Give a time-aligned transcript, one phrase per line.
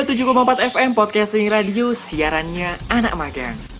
[0.00, 3.79] 127,4 FM Podcasting Radio Siarannya anak magang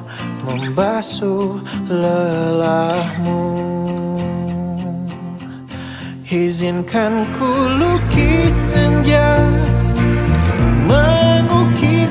[0.41, 3.41] Membasuh lelahmu.
[6.31, 9.35] Izinkan ku lukis senja
[10.87, 12.07] Mengukir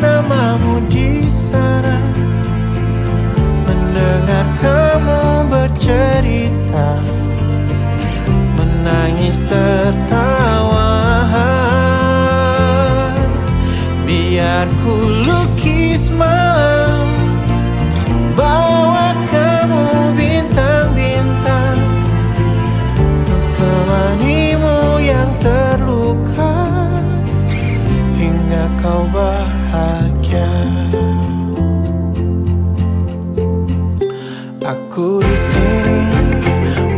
[35.19, 35.99] Di sini.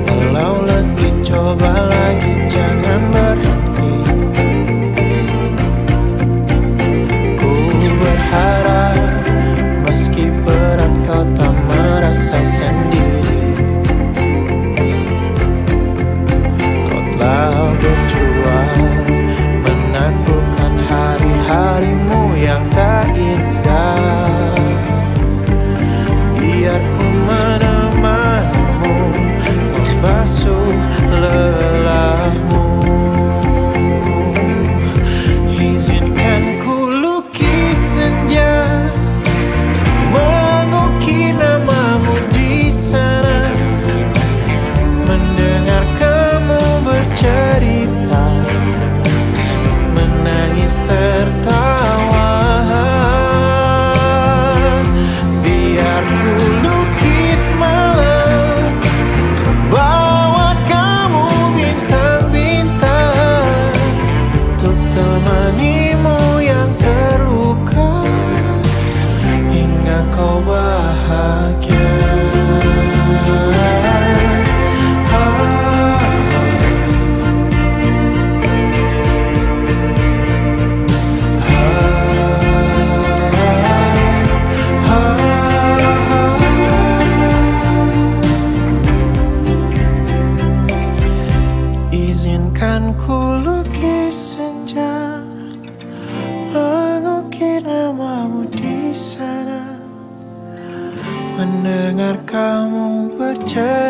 [0.04, 3.94] Walau letih coba lagi jangan berhenti.
[7.40, 7.52] Ku
[8.04, 9.24] berharap
[9.88, 13.11] meski berat kau tak merasa sendiri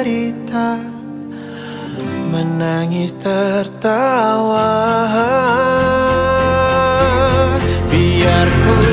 [0.03, 0.83] bercerita
[2.33, 4.75] Menangis tertawa.
[7.87, 8.92] Biar ku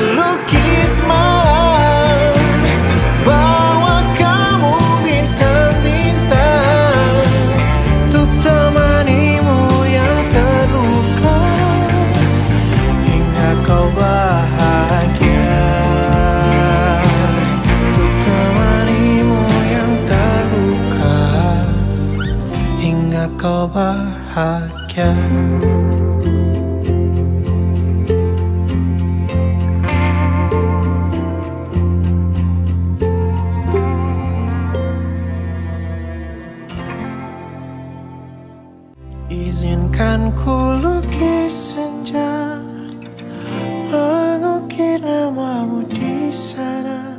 [39.30, 42.58] Izinkan ku lukis senja
[43.90, 47.14] Mengukir namamu di sana.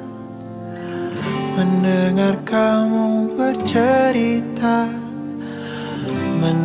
[1.55, 5.00] Mendengar kamu bercerita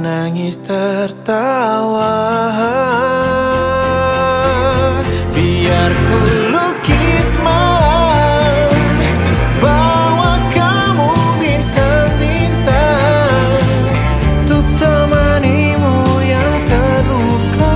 [0.07, 2.15] Menangis tertawa.
[5.35, 6.21] Biar ku
[6.55, 8.71] lukis malam.
[9.59, 11.11] Bawa kamu
[11.43, 13.59] bintang-bintang
[14.47, 17.75] Untuk temanimu yang terluka.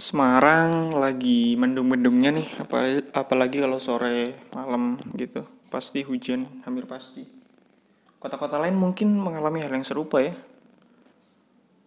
[0.00, 2.48] Semarang lagi mendung-mendungnya nih.
[2.56, 5.44] Apalagi, apalagi kalau sore malam gitu.
[5.68, 7.39] Pasti hujan hampir pasti
[8.20, 10.36] kota-kota lain mungkin mengalami hal yang serupa ya.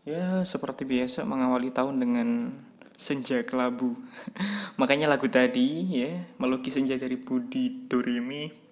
[0.04, 2.52] Ya, seperti biasa mengawali tahun dengan
[3.00, 3.96] senja kelabu.
[4.82, 8.64] Makanya lagu tadi ya, melukis senja dari Budi Doremi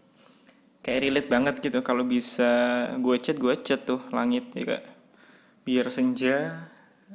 [0.81, 2.49] kayak relate banget gitu kalau bisa
[2.97, 4.83] gue chat gue chat tuh langit ya kak
[5.61, 6.65] biar senja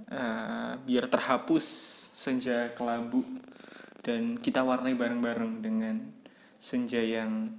[0.06, 1.66] uh, biar terhapus
[2.14, 3.26] senja kelabu
[4.06, 5.98] dan kita warnai bareng-bareng dengan
[6.62, 7.58] senja yang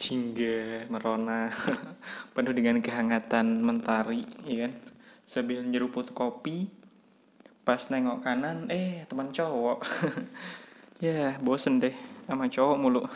[0.00, 1.52] jingga merona
[2.34, 4.72] penuh dengan kehangatan mentari ya kan?
[5.28, 6.72] Sambil nyeruput kopi
[7.60, 9.84] pas nengok kanan eh teman cowok.
[11.00, 11.96] Ya bosen deh
[12.28, 13.02] sama cowok mulu.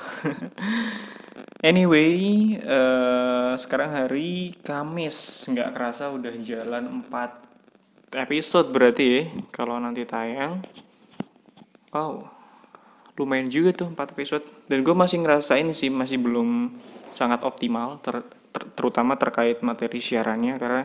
[1.65, 2.17] Anyway
[2.65, 5.49] uh, sekarang hari Kamis.
[5.53, 9.23] Nggak kerasa udah jalan 4 episode berarti ya
[9.53, 10.65] kalau nanti tayang.
[11.93, 12.34] Wow
[13.15, 14.45] lumayan juga tuh 4 episode.
[14.67, 16.75] Dan gue masih ngerasain sih masih belum
[17.11, 20.83] sangat optimal ter, ter, terutama terkait materi siarannya karena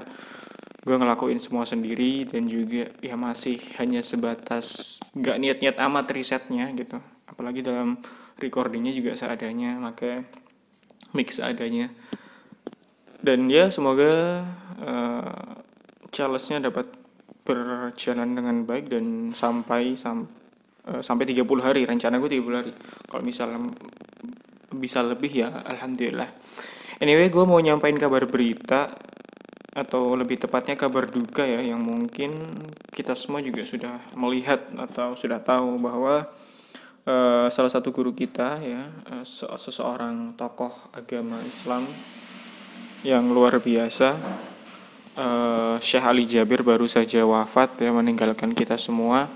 [0.80, 7.02] gue ngelakuin semua sendiri dan juga ya masih hanya sebatas nggak niat-niat amat risetnya gitu.
[7.28, 8.00] Apalagi dalam
[8.40, 10.24] recordingnya juga seadanya maka
[11.14, 11.92] mix seadanya.
[13.20, 14.46] Dan ya semoga
[14.80, 15.60] uh,
[16.16, 16.88] challenge-nya dapat
[17.44, 20.30] berjalan dengan baik dan sampai sam,
[20.88, 22.72] uh, sampai 30 hari rencana gue 30 hari.
[23.10, 23.60] Kalau misalnya
[24.72, 26.30] bisa lebih ya alhamdulillah.
[27.04, 28.92] Anyway gue mau nyampain kabar berita
[29.80, 32.36] atau lebih tepatnya kabar duka ya yang mungkin
[32.92, 36.28] kita semua juga sudah melihat atau sudah tahu bahwa
[37.08, 38.84] uh, salah satu guru kita ya
[39.14, 39.24] uh,
[39.56, 41.88] seseorang tokoh agama Islam
[43.08, 44.10] yang luar biasa
[45.16, 49.32] uh, Syekh Ali Jabir baru saja wafat ya meninggalkan kita semua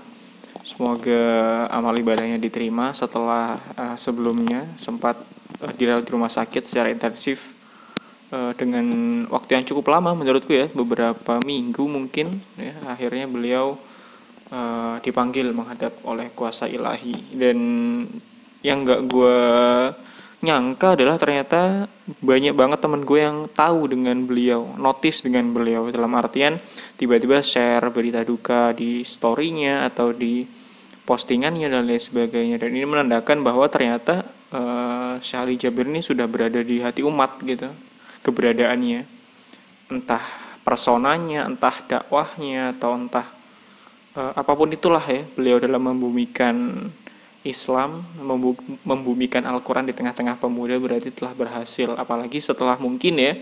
[0.64, 1.22] semoga
[1.68, 5.20] amal ibadahnya diterima setelah uh, sebelumnya sempat
[5.60, 7.52] uh, dirawat di rumah sakit secara intensif
[8.32, 8.84] uh, dengan
[9.28, 13.76] waktu yang cukup lama menurutku ya beberapa minggu mungkin ya akhirnya beliau
[14.50, 17.34] uh, dipanggil menghadap oleh kuasa ilahi.
[17.34, 17.58] Dan
[18.64, 19.38] yang nggak gue
[20.44, 21.88] nyangka adalah ternyata
[22.20, 25.88] banyak banget temen gue yang tahu dengan beliau, notice dengan beliau.
[25.88, 26.60] Dalam artian
[27.00, 30.44] tiba-tiba share berita duka di storynya atau di
[31.04, 32.56] postingannya dan lain sebagainya.
[32.60, 37.68] Dan ini menandakan bahwa ternyata uh, Syahli Jabir ini sudah berada di hati umat gitu
[38.24, 39.04] keberadaannya.
[39.92, 40.24] Entah
[40.64, 43.28] personanya entah dakwahnya atau entah
[44.16, 46.88] uh, apa pun itulah ya beliau dalam membumikan
[47.44, 48.00] Islam
[48.88, 51.92] membumikan Al-Quran di tengah-tengah pemuda berarti telah berhasil.
[51.92, 53.36] Apalagi setelah mungkin ya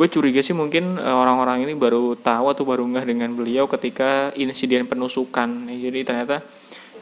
[0.00, 4.32] gue curiga sih mungkin eh, orang-orang ini baru tahu atau baru nggak dengan beliau ketika
[4.32, 5.68] insiden penusukan.
[5.68, 6.40] Jadi ternyata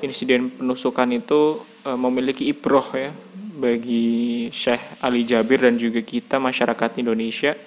[0.03, 3.11] insiden penusukan itu uh, memiliki ibroh ya
[3.59, 7.59] bagi Syekh Ali Jabir dan juga kita masyarakat Indonesia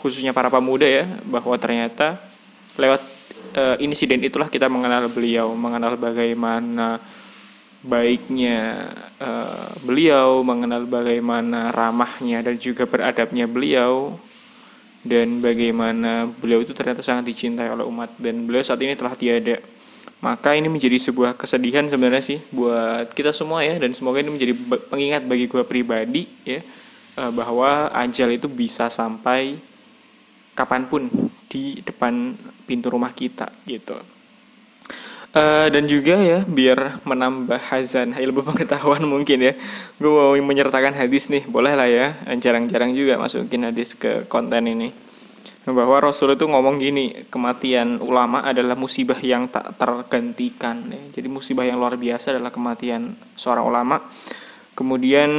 [0.00, 2.16] khususnya para pemuda ya bahwa ternyata
[2.80, 3.04] lewat
[3.56, 6.96] uh, insiden itulah kita mengenal beliau, mengenal bagaimana
[7.84, 8.88] baiknya
[9.20, 14.16] uh, beliau, mengenal bagaimana ramahnya dan juga beradabnya beliau
[15.04, 19.60] dan bagaimana beliau itu ternyata sangat dicintai oleh umat dan beliau saat ini telah tiada.
[20.24, 24.56] Maka ini menjadi sebuah kesedihan sebenarnya sih buat kita semua ya dan semoga ini menjadi
[24.88, 26.64] pengingat bagi gue pribadi ya
[27.20, 29.60] uh, bahwa ajal itu bisa sampai
[30.56, 31.12] kapan pun
[31.52, 32.32] di depan
[32.64, 34.13] pintu rumah kita gitu.
[35.34, 38.14] Uh, dan juga ya biar menambah hazan.
[38.14, 39.58] Ilmu pengetahuan mungkin ya.
[39.98, 41.42] Gue mau menyertakan hadis nih.
[41.50, 44.94] Boleh lah ya jarang-jarang juga masukin hadis ke konten ini.
[45.66, 51.00] Bahwa Rasul itu ngomong gini kematian ulama adalah musibah yang tak tergantikan ya.
[51.18, 53.96] jadi musibah yang luar biasa adalah kematian seorang ulama.
[54.78, 55.30] Kemudian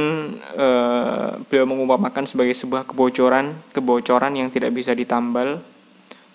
[0.60, 5.62] uh, beliau mengumpamakan sebagai sebuah kebocoran, kebocoran yang tidak bisa ditambal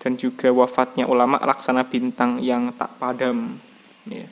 [0.02, 3.62] dan juga wafatnya ulama laksana bintang yang tak padam.
[4.10, 4.26] Ya.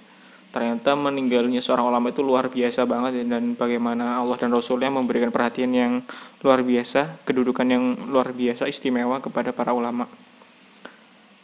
[0.49, 5.29] Ternyata meninggalnya seorang ulama itu luar biasa banget ya, dan bagaimana Allah dan Rasulnya memberikan
[5.29, 6.01] perhatian yang
[6.41, 10.09] luar biasa, kedudukan yang luar biasa istimewa kepada para ulama.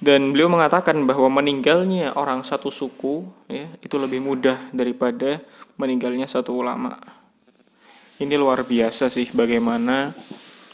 [0.02, 5.38] Dan beliau mengatakan bahwa meninggalnya orang satu suku ya, itu lebih mudah daripada
[5.78, 6.98] meninggalnya satu ulama.
[8.18, 10.10] Ini luar biasa sih bagaimana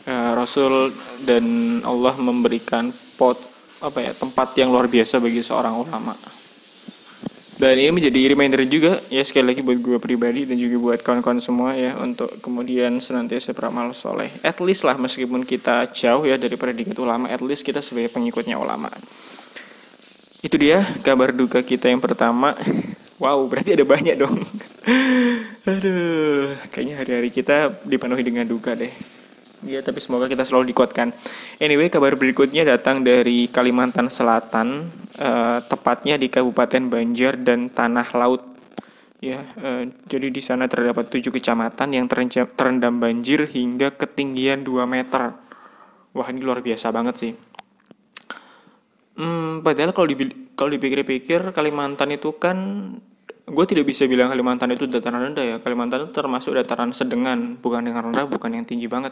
[0.08, 0.96] uh, Rasul
[1.28, 1.44] dan
[1.84, 2.90] Allah memberikan
[3.22, 3.38] pot
[3.86, 6.18] apa ya tempat yang luar biasa bagi seorang ulama.
[7.62, 11.38] Dan ini menjadi reminder juga ya sekali lagi buat gue pribadi dan juga buat kawan-kawan
[11.38, 14.34] semua ya untuk kemudian senantiasa beramal soleh.
[14.42, 18.58] At least lah meskipun kita jauh ya dari predikat ulama, at least kita sebagai pengikutnya
[18.58, 18.90] ulama.
[20.42, 22.58] Itu dia kabar duka kita yang pertama.
[23.22, 24.42] Wow, berarti ada banyak dong.
[25.70, 28.90] Aduh, kayaknya hari-hari kita dipenuhi dengan duka deh.
[29.66, 31.14] Ya tapi semoga kita selalu dikuatkan
[31.62, 38.44] anyway kabar berikutnya datang dari Kalimantan Selatan eh, tepatnya di Kabupaten Banjar dan Tanah Laut
[39.22, 45.38] ya eh, jadi di sana terdapat tujuh kecamatan yang terendam banjir hingga ketinggian 2 meter
[46.12, 47.34] wah ini luar biasa banget sih
[49.22, 50.08] Hmm, padahal kalau
[50.56, 52.58] kalau dipikir-pikir Kalimantan itu kan
[53.46, 55.56] gue tidak bisa bilang Kalimantan itu dataran rendah ya.
[55.60, 59.12] Kalimantan itu termasuk dataran sedengan, bukan yang rendah, bukan yang tinggi banget.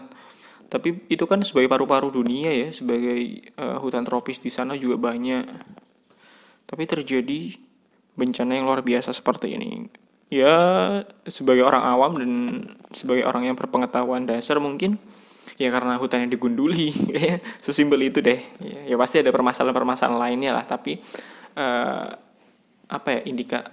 [0.69, 5.43] Tapi itu kan sebagai paru-paru dunia ya, sebagai eh, hutan tropis di sana juga banyak.
[6.69, 7.57] Tapi terjadi
[8.13, 9.89] bencana yang luar biasa seperti ini.
[10.29, 10.53] Ya,
[11.25, 12.31] sebagai orang awam dan
[12.93, 15.01] sebagai orang yang berpengetahuan dasar mungkin
[15.59, 20.63] ya karena hutannya digunduli ya sesimpel itu deh ya, ya pasti ada permasalahan-permasalahan lainnya lah
[20.63, 21.03] tapi
[21.59, 22.07] eh,
[22.89, 23.67] apa ya indika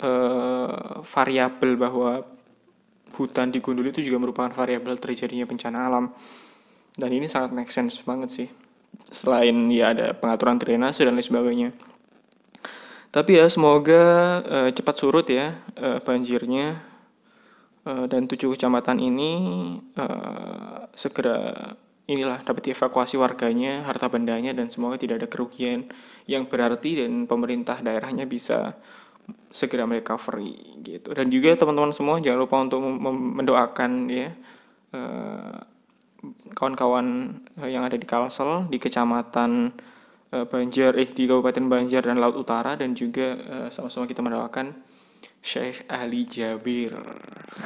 [0.00, 2.24] eh, variabel bahwa
[3.14, 6.04] hutan digunduli itu juga merupakan variabel terjadinya bencana alam.
[6.96, 8.48] Dan ini sangat make sense banget sih.
[9.12, 11.70] Selain ya ada pengaturan drainase dan lain sebagainya.
[13.12, 14.04] Tapi ya semoga
[14.42, 16.96] eh, cepat surut ya eh, banjirnya.
[17.86, 19.32] Eh, dan tujuh kecamatan ini
[19.94, 21.70] eh, segera
[22.06, 25.90] inilah dapat dievakuasi warganya, harta bendanya dan semoga tidak ada kerugian
[26.26, 28.78] yang berarti dan pemerintah daerahnya bisa
[29.50, 31.16] segera merecovery gitu.
[31.16, 32.80] Dan juga teman-teman semua jangan lupa untuk
[33.40, 34.28] mendoakan ya
[34.92, 35.56] eh,
[36.52, 37.06] kawan-kawan
[37.64, 39.72] eh, yang ada di Kalsel di kecamatan
[40.36, 43.38] eh, Banjar eh di Kabupaten Banjar dan Laut Utara dan juga
[43.72, 44.76] sama-sama kita mendoakan
[45.40, 46.92] Syekh Ali Jabir.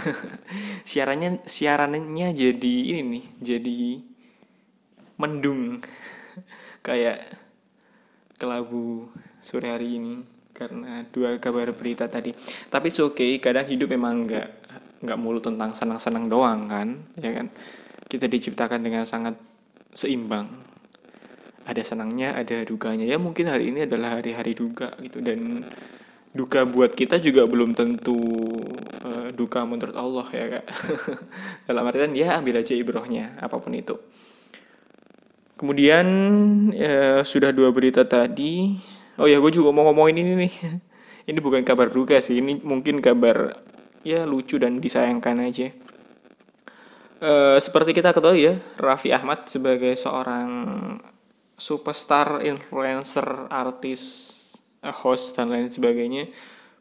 [0.89, 3.81] siarannya siarannya jadi ini nih, jadi
[5.19, 5.83] mendung
[6.87, 7.37] kayak
[8.41, 9.11] kelabu
[9.45, 12.37] sore hari ini karena dua kabar berita tadi.
[12.69, 14.49] Tapi oke, okay, kadang hidup memang nggak
[15.01, 17.49] nggak mulu tentang senang-senang doang kan, ya kan?
[18.05, 19.41] Kita diciptakan dengan sangat
[19.97, 20.53] seimbang.
[21.65, 23.09] Ada senangnya, ada dukanya.
[23.09, 25.65] Ya mungkin hari ini adalah hari-hari duka gitu dan
[26.31, 28.15] duka buat kita juga belum tentu
[29.03, 30.67] uh, duka menurut Allah ya kak
[31.67, 33.99] dalam artian ya ambil aja ibrohnya apa pun itu
[35.59, 36.07] kemudian
[36.71, 38.79] ya, sudah dua berita tadi
[39.19, 40.53] oh ya gue juga mau ngomongin ini nih
[41.31, 43.59] ini bukan kabar duka sih ini mungkin kabar
[44.07, 45.73] ya lucu dan disayangkan aja
[47.25, 50.51] uh, seperti kita ketahui ya Raffi Ahmad sebagai seorang
[51.61, 54.03] superstar influencer artis
[54.81, 56.33] host dan lain sebagainya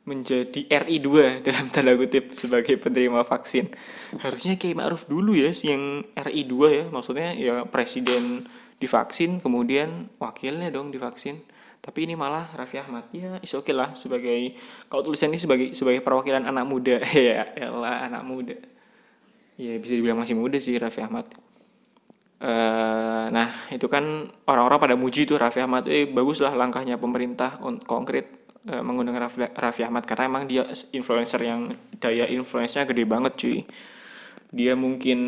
[0.08, 1.08] menjadi RI2
[1.46, 3.70] dalam tanda kutip sebagai penerima vaksin.
[4.24, 10.90] Harusnya kayak Ma'ruf dulu ya yang RI2 ya, maksudnya ya presiden divaksin kemudian wakilnya dong
[10.90, 11.44] divaksin.
[11.80, 14.60] Tapi ini malah Raffi Ahmad ya is oke okay lah sebagai
[14.92, 18.58] kalau tulisan ini sebagai sebagai perwakilan anak muda ya elah anak muda.
[19.60, 21.28] Ya bisa dibilang masih muda sih Raffi Ahmad.
[22.40, 28.32] Uh, nah itu kan orang-orang pada muji tuh Raffi Ahmad, eh baguslah langkahnya pemerintah konkret
[28.72, 30.64] uh, mengundang Raffi, Raffi Ahmad karena emang dia
[30.96, 33.60] influencer yang daya influence-nya gede banget cuy.
[34.56, 35.20] Dia mungkin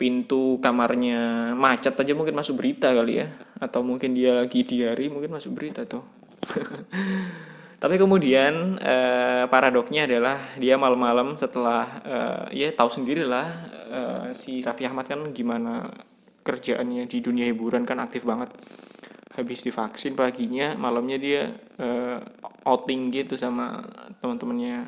[0.00, 3.26] pintu kamarnya macet aja mungkin masuk berita kali ya,
[3.62, 6.02] atau mungkin dia lagi diari mungkin masuk berita tuh.
[7.82, 13.46] Tapi kemudian uh, paradoknya adalah dia malam-malam setelah uh, ya tahu sendirilah
[13.90, 15.90] uh, si Raffi Ahmad kan gimana
[16.46, 18.54] kerjaannya di dunia hiburan kan aktif banget
[19.32, 21.42] habis divaksin paginya malamnya dia
[21.80, 22.20] uh,
[22.68, 23.80] outing gitu sama
[24.20, 24.84] teman-temannya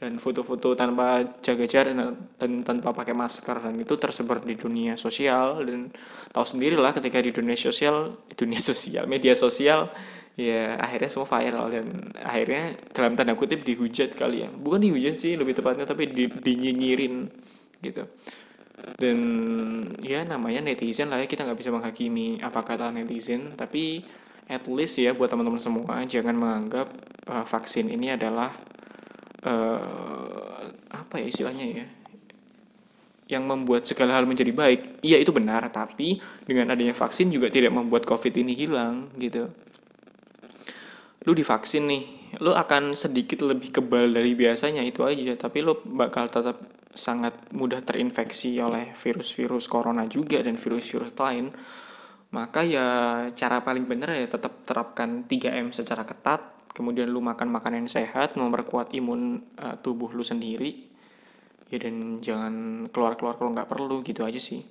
[0.00, 1.92] dan foto-foto tanpa jaga jarak
[2.40, 5.92] dan, tanpa pakai masker dan itu tersebar di dunia sosial dan
[6.32, 9.92] tahu sendiri lah ketika di dunia sosial dunia sosial media sosial
[10.40, 14.48] ya akhirnya semua viral dan akhirnya dalam tanda kutip dihujat kali ya.
[14.48, 17.28] Bukan dihujat sih lebih tepatnya tapi di, dinyinyirin
[17.84, 18.08] gitu.
[18.96, 19.18] Dan
[20.00, 24.00] ya namanya netizen lah ya kita nggak bisa menghakimi apa kata netizen tapi
[24.48, 26.88] at least ya buat teman-teman semua jangan menganggap
[27.28, 28.48] uh, vaksin ini adalah
[29.44, 31.86] uh, apa ya istilahnya ya
[33.30, 35.06] yang membuat segala hal menjadi baik.
[35.06, 39.46] Iya itu benar tapi dengan adanya vaksin juga tidak membuat covid ini hilang gitu.
[41.22, 42.04] Lu divaksin nih
[42.38, 45.34] lu akan sedikit lebih kebal dari biasanya itu aja.
[45.38, 46.58] Tapi lu bakal tetap
[46.90, 51.54] sangat mudah terinfeksi oleh virus-virus corona juga dan virus-virus lain,
[52.34, 52.86] maka ya
[53.34, 58.38] cara paling benar ya tetap terapkan 3M secara ketat, kemudian lu makan makanan yang sehat,
[58.38, 60.86] memperkuat imun uh, tubuh lu sendiri,
[61.70, 62.54] ya dan jangan
[62.90, 64.62] keluar-keluar kalau nggak perlu gitu aja sih.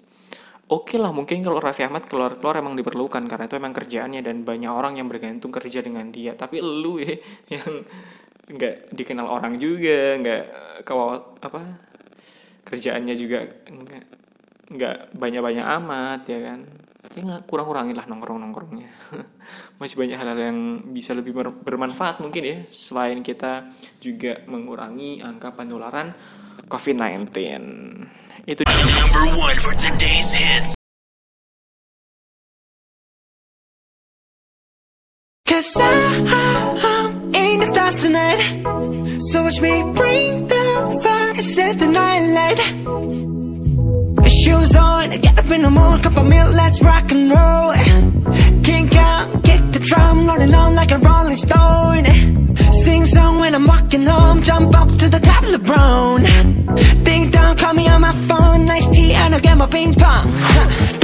[0.69, 4.69] Oke lah mungkin kalau Raffi Ahmad keluar-keluar emang diperlukan karena itu emang kerjaannya dan banyak
[4.69, 6.37] orang yang bergantung kerja dengan dia.
[6.37, 7.17] Tapi lu ya
[7.57, 7.83] yang
[8.49, 10.43] nggak dikenal orang juga, nggak
[10.85, 11.89] kawal apa
[12.69, 14.05] kerjaannya juga enggak
[14.69, 16.59] nggak banyak-banyak amat ya kan
[17.15, 18.89] ya nggak kurang-kurangin lah nongkrong-nongkrongnya.
[19.79, 20.59] Masih banyak hal-hal yang
[20.93, 22.57] bisa lebih ber- bermanfaat mungkin ya.
[22.69, 26.13] Selain kita juga mengurangi angka penularan
[26.69, 27.33] COVID-19
[28.45, 30.77] itu Number one for today's hits.
[35.45, 38.41] Cause I'm in the stars tonight.
[39.33, 40.65] So watch me bring the
[41.03, 42.59] fire, set the night light
[44.49, 47.71] Shoes on, get up in the morning, cup of milk, let's rock and roll.
[48.63, 52.05] Kink out, kick the drum, rolling on like a rolling stone.
[52.83, 56.23] Sing song when I'm walking home, jump up to the top of the brown
[57.03, 60.98] Ding dong, call me on my phone, nice tea and I'll get my ping pong